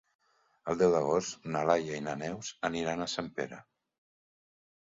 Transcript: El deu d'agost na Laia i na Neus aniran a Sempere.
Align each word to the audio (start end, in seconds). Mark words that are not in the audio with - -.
El 0.71 0.77
deu 0.79 0.93
d'agost 0.95 1.45
na 1.55 1.61
Laia 1.71 1.99
i 1.99 2.03
na 2.07 2.15
Neus 2.23 2.51
aniran 2.71 3.07
a 3.07 3.11
Sempere. 3.15 3.61